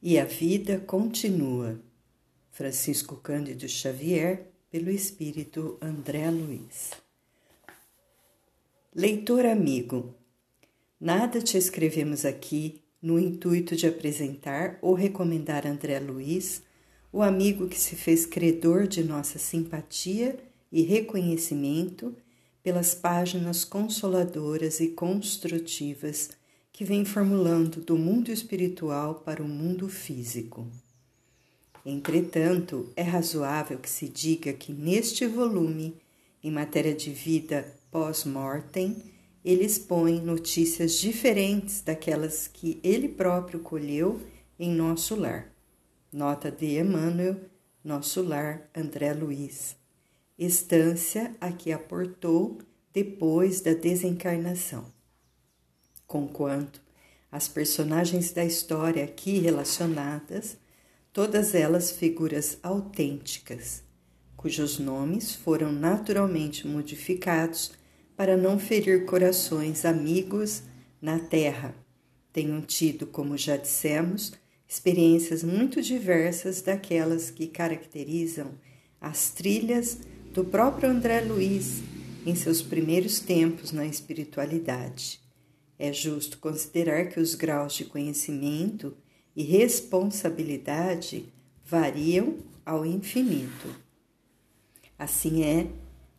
[0.00, 1.76] E a vida continua.
[2.52, 6.92] Francisco Cândido Xavier, pelo Espírito André Luiz.
[8.94, 10.14] Leitor amigo,
[11.00, 16.62] nada te escrevemos aqui no intuito de apresentar ou recomendar André Luiz,
[17.12, 20.38] o amigo que se fez credor de nossa simpatia
[20.70, 22.14] e reconhecimento
[22.62, 26.30] pelas páginas consoladoras e construtivas
[26.78, 30.64] que vem formulando do mundo espiritual para o mundo físico.
[31.84, 35.96] Entretanto, é razoável que se diga que neste volume,
[36.40, 38.96] em matéria de vida pós-mortem,
[39.44, 44.20] ele expõe notícias diferentes daquelas que ele próprio colheu
[44.56, 45.52] em nosso lar.
[46.12, 47.40] Nota de Emmanuel,
[47.82, 49.74] Nosso Lar, André Luiz.
[50.38, 52.58] Estância a que aportou
[52.92, 54.96] depois da desencarnação
[56.08, 56.80] conquanto
[57.30, 60.56] as personagens da história aqui relacionadas,
[61.12, 63.82] todas elas figuras autênticas,
[64.34, 67.72] cujos nomes foram naturalmente modificados
[68.16, 70.62] para não ferir corações amigos
[71.00, 71.74] na Terra.
[72.32, 74.32] Tenham tido, como já dissemos,
[74.66, 78.52] experiências muito diversas daquelas que caracterizam
[79.00, 79.98] as trilhas
[80.32, 81.82] do próprio André Luiz
[82.24, 85.27] em seus primeiros tempos na espiritualidade.
[85.78, 88.96] É justo considerar que os graus de conhecimento
[89.36, 91.32] e responsabilidade
[91.64, 93.74] variam ao infinito.
[94.98, 95.70] Assim é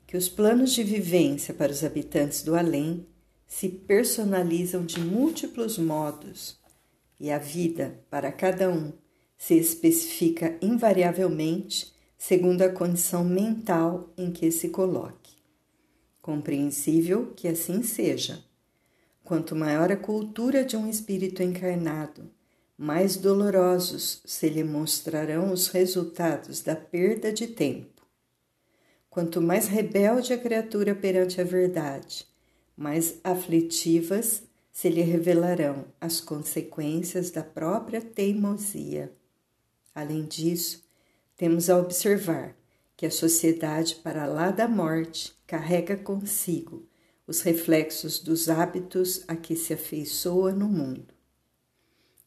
[0.08, 3.06] que os planos de vivência para os habitantes do além
[3.46, 6.58] se personalizam de múltiplos modos
[7.20, 8.94] e a vida para cada um
[9.38, 15.38] se especifica invariavelmente segundo a condição mental em que se coloque.
[16.22, 18.44] Compreensível que assim seja
[19.30, 22.31] Quanto maior a cultura de um espírito encarnado,
[22.75, 28.07] mais dolorosos se lhe mostrarão os resultados da perda de tempo.
[29.07, 32.25] Quanto mais rebelde a criatura perante a verdade,
[32.75, 34.41] mais aflitivas
[34.72, 39.13] se lhe revelarão as consequências da própria teimosia.
[39.94, 40.84] Além disso,
[41.38, 42.56] temos a observar
[42.97, 46.88] que a sociedade para lá da morte carrega consigo
[47.29, 51.13] os reflexos dos hábitos a que se afeiçoa no mundo.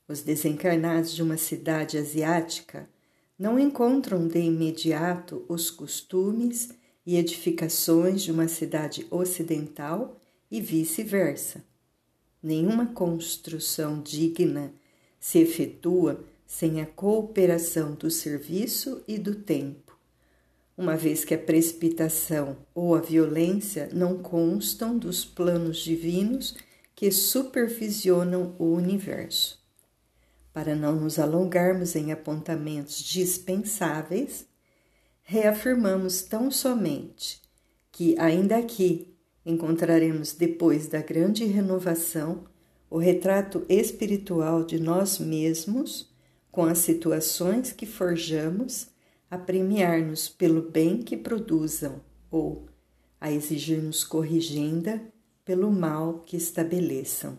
[0.06, 2.88] Os desencarnados de uma cidade asiática
[3.36, 6.70] não encontram de imediato os costumes
[7.04, 11.64] e edificações de uma cidade ocidental e vice-versa.
[12.40, 14.72] Nenhuma construção digna
[15.18, 19.81] se efetua sem a cooperação do serviço e do tempo
[20.76, 26.54] uma vez que a precipitação ou a violência não constam dos planos divinos
[26.94, 29.60] que supervisionam o universo.
[30.52, 34.46] Para não nos alongarmos em apontamentos dispensáveis,
[35.22, 37.40] reafirmamos tão somente
[37.90, 42.44] que, ainda aqui, encontraremos depois da grande renovação
[42.90, 46.12] o retrato espiritual de nós mesmos
[46.50, 48.91] com as situações que forjamos
[49.32, 52.66] a premiar-nos pelo bem que produzam ou
[53.18, 55.00] a exigir-nos corrigenda
[55.42, 57.38] pelo mal que estabeleçam.